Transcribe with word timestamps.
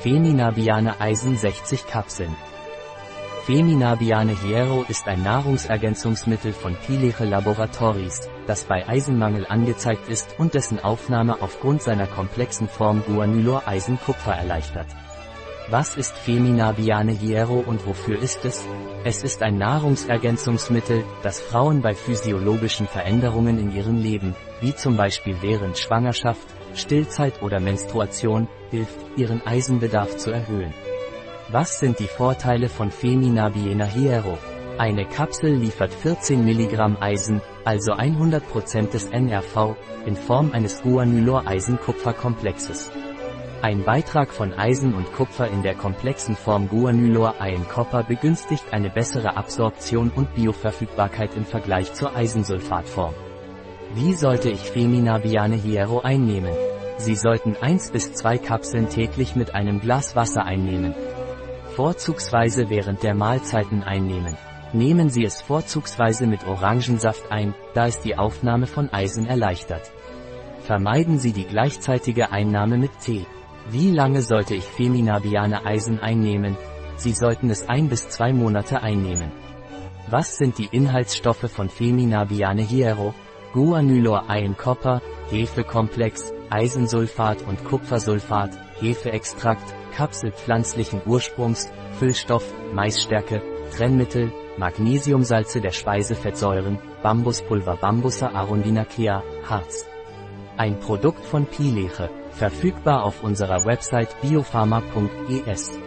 Feminabiane 0.00 1.00
Eisen 1.00 1.36
60 1.36 1.88
Kapseln. 1.88 2.36
Feminabiane 3.46 4.30
Hierro 4.30 4.84
ist 4.88 5.08
ein 5.08 5.24
Nahrungsergänzungsmittel 5.24 6.52
von 6.52 6.76
Pileche 6.86 7.24
Laboratories, 7.24 8.28
das 8.46 8.62
bei 8.62 8.86
Eisenmangel 8.86 9.44
angezeigt 9.48 10.08
ist 10.08 10.36
und 10.38 10.54
dessen 10.54 10.78
Aufnahme 10.78 11.42
aufgrund 11.42 11.82
seiner 11.82 12.06
komplexen 12.06 12.68
Form 12.68 13.02
Guanylor-Eisen-Kupfer 13.08 14.34
erleichtert. 14.34 14.86
Was 15.68 15.96
ist 15.96 16.16
Feminabiane 16.16 17.10
Hierro 17.10 17.58
und 17.58 17.84
wofür 17.84 18.22
ist 18.22 18.44
es? 18.44 18.64
Es 19.02 19.24
ist 19.24 19.42
ein 19.42 19.58
Nahrungsergänzungsmittel, 19.58 21.02
das 21.24 21.40
Frauen 21.40 21.82
bei 21.82 21.94
physiologischen 21.94 22.86
Veränderungen 22.86 23.58
in 23.58 23.74
ihrem 23.74 24.00
Leben, 24.00 24.36
wie 24.60 24.76
zum 24.76 24.96
Beispiel 24.96 25.38
während 25.40 25.76
Schwangerschaft, 25.76 26.46
Stillzeit 26.78 27.42
oder 27.42 27.60
Menstruation, 27.60 28.48
hilft, 28.70 28.98
ihren 29.16 29.46
Eisenbedarf 29.46 30.16
zu 30.16 30.30
erhöhen. 30.30 30.72
Was 31.50 31.80
sind 31.80 31.98
die 31.98 32.06
Vorteile 32.06 32.68
von 32.68 32.90
Feminabiena 32.90 33.86
Hierro? 33.86 34.38
Eine 34.78 35.06
Kapsel 35.06 35.54
liefert 35.54 35.92
14 35.92 36.44
Milligramm 36.44 36.96
Eisen, 37.00 37.40
also 37.64 37.92
100% 37.92 38.90
des 38.90 39.06
NRV, 39.06 39.74
in 40.06 40.14
Form 40.14 40.52
eines 40.52 40.82
Guanylor-Eisen-Kupfer-Komplexes. 40.82 42.92
Ein 43.60 43.82
Beitrag 43.82 44.32
von 44.32 44.52
Eisen 44.52 44.94
und 44.94 45.12
Kupfer 45.12 45.48
in 45.48 45.64
der 45.64 45.74
komplexen 45.74 46.36
Form 46.36 46.68
Guanylor-Eisen-Copper 46.68 48.04
begünstigt 48.04 48.72
eine 48.72 48.88
bessere 48.88 49.36
Absorption 49.36 50.12
und 50.14 50.32
Bioverfügbarkeit 50.36 51.34
im 51.34 51.44
Vergleich 51.44 51.92
zur 51.92 52.14
Eisensulfatform. 52.14 53.14
Wie 53.94 54.12
sollte 54.14 54.50
ich 54.50 54.60
Feminabiane 54.60 55.56
Hierro 55.56 56.00
einnehmen? 56.00 56.52
Sie 56.98 57.14
sollten 57.14 57.56
1 57.56 57.90
bis 57.90 58.12
2 58.12 58.36
Kapseln 58.36 58.90
täglich 58.90 59.34
mit 59.34 59.54
einem 59.54 59.80
Glas 59.80 60.14
Wasser 60.14 60.44
einnehmen. 60.44 60.94
Vorzugsweise 61.74 62.68
während 62.68 63.02
der 63.02 63.14
Mahlzeiten 63.14 63.82
einnehmen. 63.82 64.36
Nehmen 64.74 65.08
Sie 65.08 65.24
es 65.24 65.40
vorzugsweise 65.40 66.26
mit 66.26 66.46
Orangensaft 66.46 67.32
ein, 67.32 67.54
da 67.72 67.86
es 67.86 68.00
die 68.00 68.18
Aufnahme 68.18 68.66
von 68.66 68.92
Eisen 68.92 69.26
erleichtert. 69.26 69.90
Vermeiden 70.60 71.18
Sie 71.18 71.32
die 71.32 71.46
gleichzeitige 71.46 72.30
Einnahme 72.30 72.76
mit 72.76 72.90
Tee. 73.00 73.26
Wie 73.70 73.90
lange 73.90 74.20
sollte 74.20 74.54
ich 74.54 74.64
Feminabiane 74.64 75.64
Eisen 75.64 75.98
einnehmen? 75.98 76.58
Sie 76.96 77.12
sollten 77.12 77.48
es 77.48 77.66
ein 77.68 77.88
bis 77.88 78.10
zwei 78.10 78.34
Monate 78.34 78.82
einnehmen. 78.82 79.32
Was 80.10 80.36
sind 80.36 80.58
die 80.58 80.68
Inhaltsstoffe 80.70 81.50
von 81.50 81.70
Feminabiane 81.70 82.62
Hierro? 82.62 83.14
Guanylor 83.52 84.24
Iron 84.28 84.56
Copper, 84.56 85.00
Hefekomplex, 85.30 86.32
Eisensulfat 86.50 87.42
und 87.46 87.64
Kupfersulfat, 87.64 88.50
Hefeextrakt, 88.80 89.74
Kapsel 89.94 90.32
pflanzlichen 90.32 91.00
Ursprungs, 91.06 91.68
Füllstoff, 91.98 92.44
Maisstärke, 92.72 93.42
Trennmittel, 93.76 94.32
Magnesiumsalze 94.56 95.60
der 95.60 95.72
Speisefettsäuren, 95.72 96.78
Bambuspulver 97.02 97.76
Bambusa 97.76 98.28
arundinacea, 98.28 99.22
Harz. 99.48 99.86
Ein 100.56 100.78
Produkt 100.80 101.24
von 101.24 101.46
Pileche, 101.46 102.10
verfügbar 102.30 103.04
auf 103.04 103.22
unserer 103.22 103.64
Website 103.64 104.20
biopharma.es. 104.20 105.78